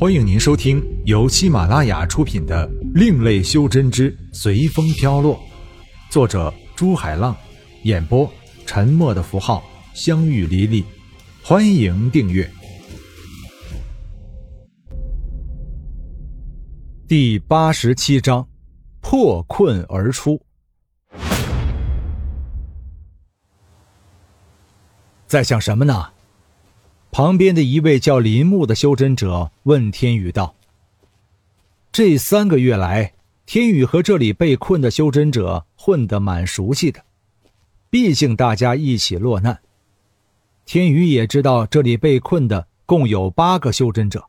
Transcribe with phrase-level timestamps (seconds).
[0.00, 5.34] 欢迎您收听由喜马拉雅出品的《另类修真之随风飘落》，
[6.08, 7.36] 作者朱海浪，
[7.82, 8.32] 演播
[8.64, 9.60] 沉默的符号、
[9.94, 10.84] 相遇离离。
[11.42, 12.48] 欢迎订阅。
[17.08, 18.48] 第八十七章：
[19.00, 20.40] 破困而出。
[25.26, 26.06] 在想什么呢？
[27.18, 30.54] 旁边的一位叫林木的修真者问天宇道
[31.90, 33.12] ：“这三个月来，
[33.44, 37.04] 天宇和这里被困的修真者混得蛮熟悉的，
[37.90, 39.58] 毕竟大家一起落难。
[40.64, 44.24] 天宇也知道这里被困的共有八个修真者，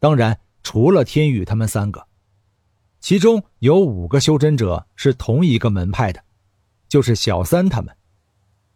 [0.00, 2.06] 当然除了天宇他们三个，
[2.98, 6.24] 其中有五个修真者是同一个门派的，
[6.88, 7.94] 就是小三他们，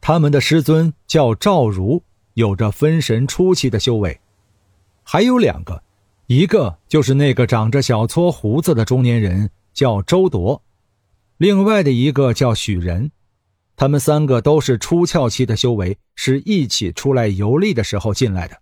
[0.00, 2.00] 他们的师尊叫赵如。”
[2.34, 4.20] 有着分神初期的修为，
[5.02, 5.82] 还有两个，
[6.26, 10.60] 一个就是那个长着小撮胡子的中年人，叫周铎；
[11.36, 13.10] 另外的一个叫许仁。
[13.76, 18.60] 他们三个都是出窍期的修为，是一起出来游历的时候进来的。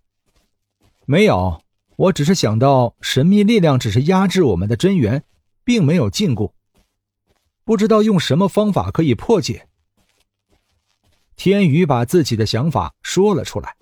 [1.05, 1.63] 没有，
[1.97, 5.25] 我只是想到神秘力量只是压制我们的真元，
[5.65, 6.53] 并没有禁锢，
[7.65, 9.67] 不知道用什么方法可以破解。
[11.37, 13.77] 天宇把自己的想法说了出来，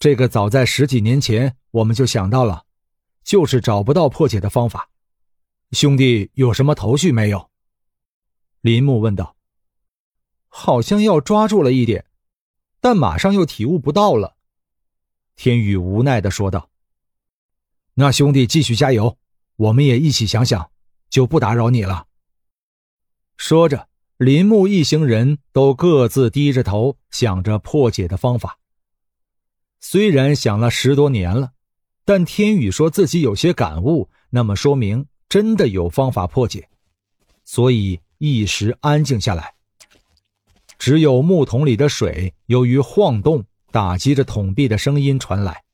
[0.00, 2.66] 这个早在十几年前我们就想到了，
[3.22, 4.90] 就是找不到破解的方法。
[5.70, 7.48] 兄弟有什么头绪没有？
[8.60, 9.36] 林木问道。
[10.48, 12.06] 好像要抓住了一点，
[12.80, 14.36] 但马上又体悟不到了。
[15.36, 16.68] 天宇无奈的说道。
[17.94, 19.16] 那兄弟继续加油，
[19.54, 20.72] 我们也一起想想，
[21.08, 22.08] 就不打扰你了。
[23.36, 23.88] 说着。
[24.16, 28.58] 林木一行人都各自低着头想着破解的方法。
[29.80, 31.50] 虽然想了十多年了，
[32.04, 36.68] 但天宇说自己有些感悟，那么说明真的有方法破解，
[37.44, 39.54] 所以一时安静下来。
[40.78, 45.64] 只有木桶里的水由于晃动，打击着桶壁的声音传来。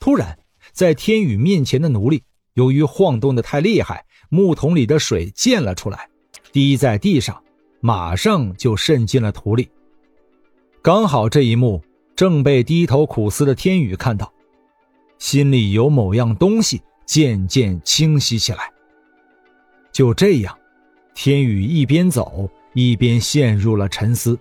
[0.00, 0.36] 突然，
[0.72, 2.24] 在天宇面前的奴隶
[2.54, 6.10] 由于晃动的太厉害，木桶里的水溅了出来。
[6.52, 7.42] 滴在地上，
[7.80, 9.68] 马上就渗进了土里。
[10.82, 11.82] 刚好这一幕
[12.14, 14.32] 正被低头苦思的天宇看到，
[15.18, 18.70] 心里有某样东西渐渐清晰起来。
[19.92, 20.56] 就这样，
[21.14, 24.38] 天宇一边走一边陷入了沉思。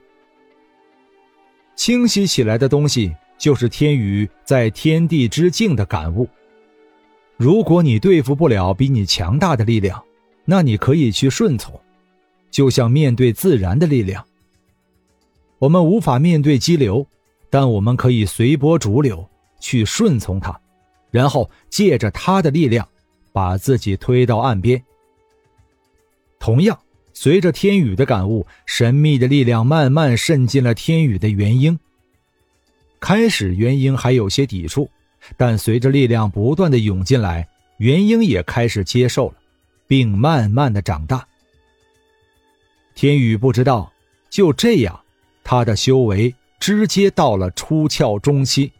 [1.75, 6.27] 清晰起来的东西就是天宇在天地之境的感悟。
[7.37, 10.01] 如果你对付不了比你强大的力量，
[10.45, 11.77] 那你可以去顺从。
[12.51, 14.25] 就像面对自然的力量，
[15.59, 17.05] 我们无法面对激流，
[17.49, 19.27] 但我们可以随波逐流，
[19.59, 20.57] 去顺从它，
[21.11, 22.87] 然后借着它的力量，
[23.33, 24.81] 把自己推到岸边。
[26.39, 26.79] 同样，
[27.13, 31.77] 随着天宇的感悟，神秘的力量慢慢渗进了天宇的元婴。
[32.99, 34.89] 开始，元婴还有些抵触，
[35.35, 39.35] 但随着力量不断的涌进来，元婴也开始接受了，
[39.87, 41.27] 并慢慢的长大。
[42.95, 43.91] 天宇不知道，
[44.29, 44.97] 就这样，
[45.43, 48.71] 他的修为直接到了出窍中期，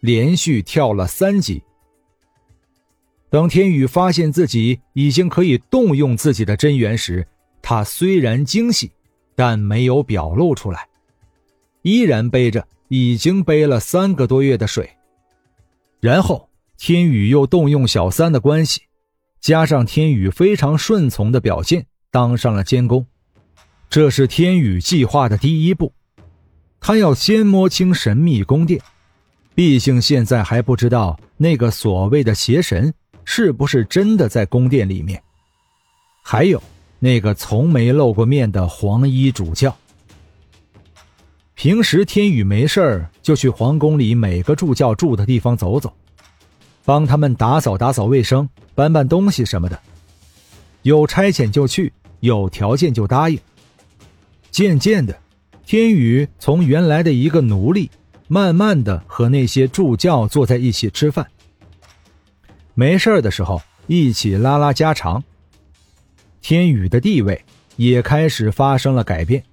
[0.00, 1.62] 连续跳了三级。
[3.28, 7.26] 等天宇发现自己已经可以动用自己的真元时，
[7.60, 8.90] 他虽然惊喜，
[9.36, 10.88] 但没有表露出来，
[11.82, 14.88] 依然背着已经背了三个多月的水。
[16.00, 16.48] 然后，
[16.78, 18.80] 天宇又动用小三的关系，
[19.42, 23.06] 加上天宇非常顺从的表现，当上了监工。
[23.90, 25.90] 这是天宇计划的第一步，
[26.78, 28.78] 他要先摸清神秘宫殿，
[29.54, 32.92] 毕竟现在还不知道那个所谓的邪神
[33.24, 35.22] 是不是真的在宫殿里面，
[36.22, 36.62] 还有
[36.98, 39.74] 那个从没露过面的黄衣主教。
[41.54, 45.90] 平时天宇没事就去皇宫里每个助教住的地方走走，
[46.84, 49.80] 帮他们打扫打扫卫生、搬搬东西什么的，
[50.82, 51.90] 有差遣就去，
[52.20, 53.40] 有条件就答应。
[54.58, 55.16] 渐渐的，
[55.64, 57.88] 天宇从原来的一个奴隶，
[58.26, 61.24] 慢慢的和那些助教坐在一起吃饭。
[62.74, 65.22] 没事的时候一起拉拉家常。
[66.40, 67.40] 天宇的地位
[67.76, 69.44] 也开始发生了改变。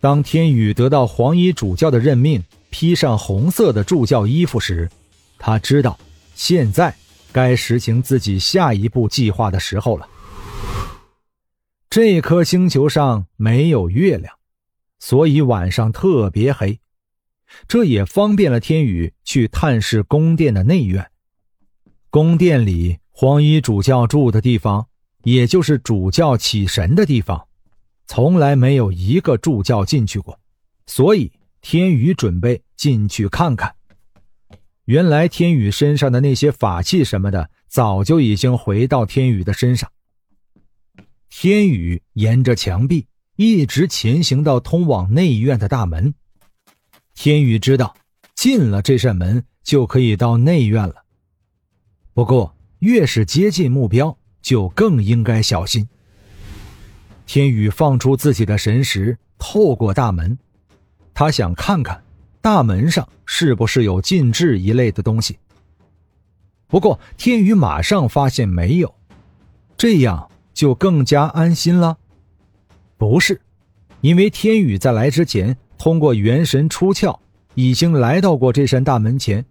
[0.00, 4.88] 当天宇得到黄衣主教的任命，披上红色的助教衣服时，
[5.36, 5.98] 他知道
[6.34, 6.96] 现在
[7.30, 10.08] 该实行自己下一步计划的时候了。
[11.94, 14.34] 这颗星球上没有月亮，
[14.98, 16.80] 所以晚上特别黑。
[17.68, 21.10] 这也方便了天宇去探视宫殿的内院。
[22.08, 24.86] 宫殿里黄衣主教住的地方，
[25.24, 27.46] 也就是主教起神的地方，
[28.06, 30.40] 从来没有一个助教进去过，
[30.86, 31.30] 所以
[31.60, 33.74] 天宇准备进去看看。
[34.86, 39.90] 原来天宇身上的那些法器什么的，早就已经回到天宇的身上。
[41.34, 43.06] 天宇沿着墙壁
[43.36, 46.14] 一直前行到通往内院的大门。
[47.14, 47.96] 天宇知道，
[48.34, 50.96] 进了这扇门就可以到内院了。
[52.12, 55.88] 不过，越是接近目标，就更应该小心。
[57.24, 60.38] 天宇放出自己的神识，透过大门，
[61.14, 62.04] 他想看看
[62.42, 65.38] 大门上是不是有禁制一类的东西。
[66.68, 68.94] 不过，天宇马上发现没有，
[69.78, 71.98] 这样就更加安心了。
[72.96, 73.40] 不是，
[74.00, 75.56] 因为天宇在来之前。
[75.78, 77.18] 通过元神出窍，
[77.56, 79.44] 已经来到过这扇大门前，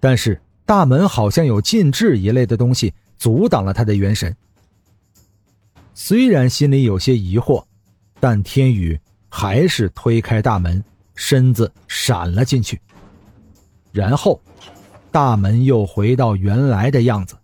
[0.00, 4.34] 但是大门好像有禁制一类的东西阻挡了他的元神。
[5.92, 7.62] 虽然心里有些疑惑，
[8.18, 8.98] 但天宇
[9.28, 10.82] 还是推开大门，
[11.14, 12.80] 身子闪了进去。
[13.92, 14.40] 然后，
[15.12, 17.36] 大门又回到原来的样子。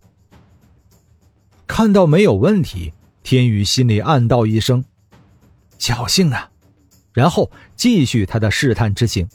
[1.76, 2.92] 看到没有问题，
[3.24, 4.84] 天宇心里暗道一声
[5.76, 6.48] ：“侥幸啊。”
[7.12, 9.28] 然后继续他的试探之行。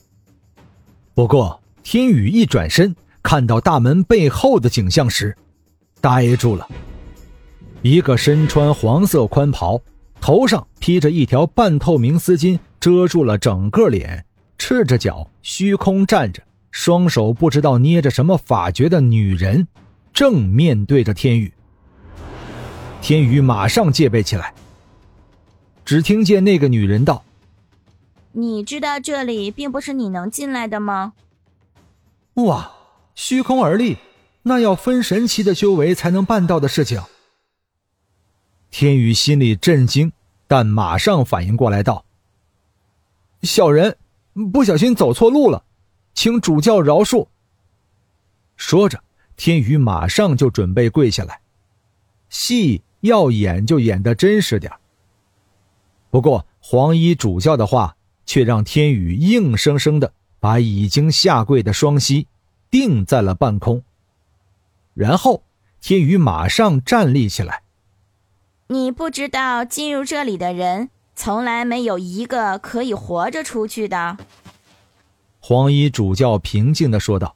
[1.13, 5.36] 不过，天宇一转身看到大门背后的景象时，
[6.00, 6.65] 呆住了。
[7.81, 9.81] 一个身穿黄色宽袍，
[10.21, 14.25] 头上披着一条半透明丝巾，遮住了整个脸，
[14.57, 16.41] 赤着脚虚空站着，
[16.71, 19.68] 双手不知道捏着什么法诀的女人，
[20.13, 21.53] 正面对着天宇。
[23.01, 24.54] 天宇马上戒备起来。
[25.86, 27.24] 只听见那个女人道。
[28.31, 31.13] 你知道这里并不是你能进来的吗？
[32.36, 32.72] 哇，
[33.16, 33.98] 虚空而立，
[34.44, 37.01] 那要分神期的修为才能办到的事情。
[38.69, 40.12] 天宇心里震惊，
[40.48, 42.06] 但马上反应过来道
[43.42, 43.98] ：“小人
[44.54, 45.63] 不小心走错路了，
[46.13, 47.28] 请主教饶恕。”
[48.56, 49.04] 说着，
[49.36, 51.42] 天宇马上就准备跪下来，
[52.30, 54.72] 戏要演就演得真实点
[56.10, 57.96] 不过黄衣主教的话。
[58.30, 62.28] 却让天宇硬生生的把已经下跪的双膝
[62.69, 63.81] 定在了半空。
[64.94, 65.42] 然后，
[65.81, 67.63] 天宇马上站立起来。
[68.68, 74.19] 你不知道，进入这里的人从来没有一个可以活着出去的。
[75.40, 77.36] 黄衣主教平静的说道。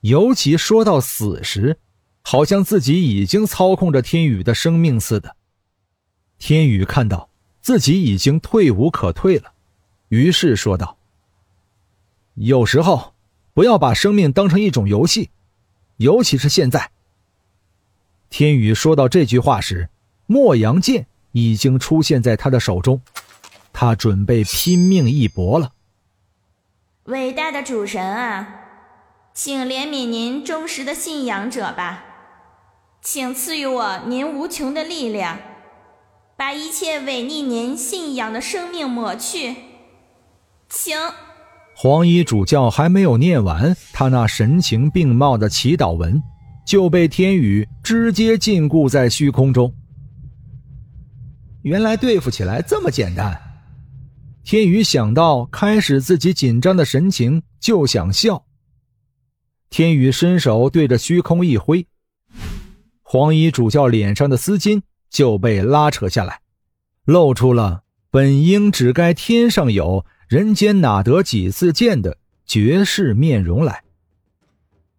[0.00, 1.76] 尤其说到死时，
[2.22, 5.36] 好像自己已经操控着天宇的生命似的。
[6.38, 7.28] 天宇看到
[7.60, 9.52] 自己已经退无可退了。
[10.08, 10.98] 于是说道
[12.34, 13.14] ：“有时候，
[13.54, 15.30] 不要把生命当成一种游戏，
[15.96, 16.90] 尤其是现在。”
[18.28, 19.88] 天宇说到这句话时，
[20.26, 23.00] 莫阳剑已经出现在他的手中，
[23.72, 25.72] 他准备拼命一搏了。
[27.04, 28.60] 伟大的主神啊，
[29.34, 32.04] 请怜悯您忠实的信仰者吧，
[33.04, 35.36] 请赐予我您无穷的力量，
[36.36, 39.56] 把一切违逆您信仰的生命抹去。
[40.68, 40.96] 请。
[41.74, 46.22] 黄衣主教还没有念完他那神情并茂的祈祷文，
[46.64, 49.74] 就被天宇直接禁锢在虚空中。
[51.62, 53.36] 原来对付起来这么简单。
[54.44, 58.44] 天宇想到开始自己紧张的神情，就想笑。
[59.70, 61.84] 天宇伸手对着虚空一挥，
[63.12, 66.40] 黄衣主教脸上的丝巾就被拉扯下来，
[67.04, 70.06] 露出了本应只该天上有。
[70.28, 72.16] 人间哪得几次见的
[72.46, 73.84] 绝世面容来？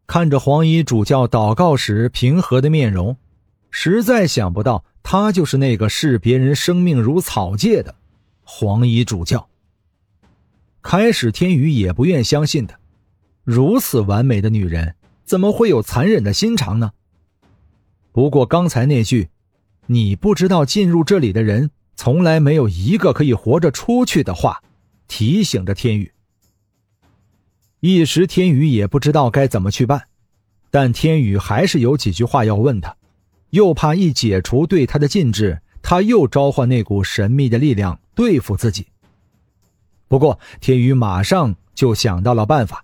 [0.05, 3.17] 看着黄衣主教祷告时平和的面容，
[3.72, 7.96] 实在想不到他就是那个视别人生命如草芥的
[8.43, 9.50] 黄衣主教。
[10.84, 12.75] 开始天宇也不愿相信的，
[13.43, 14.93] 如此完美的女人
[15.25, 16.91] 怎么会有残忍的心肠呢？
[18.13, 19.27] 不过刚才那句
[19.88, 24.63] “你不知道进入这里的人从来没有一个可以活着出去”的话。
[25.05, 26.12] 提醒着天宇，
[27.82, 30.03] 一时天宇也不知道该怎么去办，
[30.72, 32.96] 但天宇还是有几句话要问他，
[33.51, 38.88] 又怕一解除对他的禁制，他又召唤那股神秘的力量对付自己。
[40.08, 42.84] 不过天宇马上就想到了办法。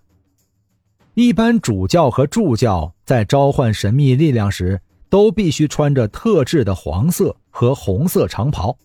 [1.14, 8.78] 一般主教和助教在召唤神秘力量时，都必须穿着特制的黄色和红色长袍。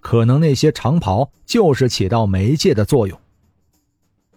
[0.00, 3.18] 可能那些长袍就是起到媒介的作用。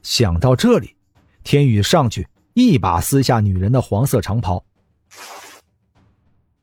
[0.02, 0.96] 想到这里，
[1.44, 4.64] 天宇上去一把撕下女人的黄色长袍。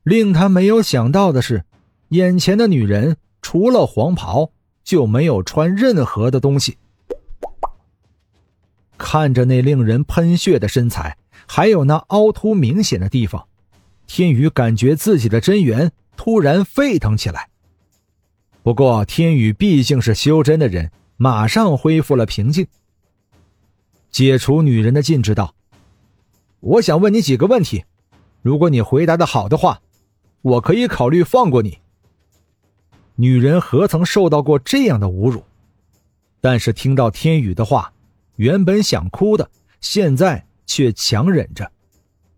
[0.03, 1.65] 令他没有想到的是，
[2.09, 4.51] 眼前的女人除了黄袍
[4.83, 6.79] 就没有穿任何的东西。
[8.97, 13.47] 看着那令人喷血的身材，还有那凹凸明显的地方，
[14.07, 17.49] 天宇感觉自己的真元突然沸腾起来。
[18.63, 22.67] 不过，天宇毕竟是修真的人，马上恢复了平静。
[24.11, 25.55] 解除女人的禁制道
[26.61, 27.85] ：“我想问你几个问题，
[28.43, 29.81] 如果你回答的好的话，
[30.41, 31.79] 我可以考虑放过你。”
[33.17, 35.45] 女人何曾受到过这样的侮辱？
[36.41, 37.93] 但是听到天宇的话，
[38.37, 41.71] 原本想哭的，现在却强忍着。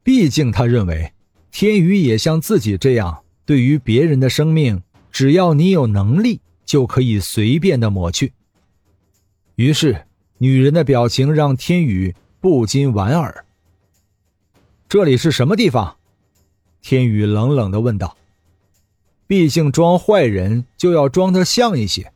[0.02, 1.12] 毕竟他认为，
[1.58, 4.82] 天宇也像自己这样，对于别人的生命。
[5.10, 8.34] 只要你有能力，就可以随便的抹去。
[9.54, 10.04] 于是，
[10.36, 13.46] 女人的表情让天宇不禁莞尔。
[14.86, 15.96] 这里是什么地方？
[16.82, 18.18] 天宇冷冷的问道。
[19.26, 22.12] 毕竟装坏人就要装得像一些，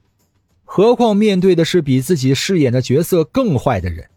[0.66, 4.10] 何况面对的是比自己饰演的角色更坏的人。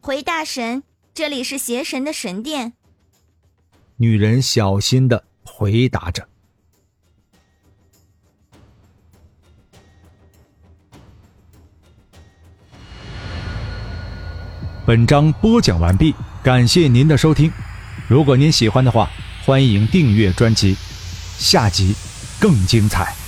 [0.00, 0.82] 回大神，
[1.14, 2.72] 这里是邪神的神殿。
[3.96, 6.26] 女人小心的回答着。
[14.86, 17.50] 本章播讲完毕，感谢您的收听。
[18.06, 19.08] 如果您喜欢的话，
[19.44, 20.76] 欢迎订阅专辑，
[21.38, 21.94] 下集
[22.38, 23.23] 更精彩。